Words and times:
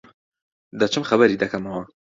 دەچم 0.79 1.03
خەبەری 1.09 1.39
دەکەمەوە. 1.41 1.83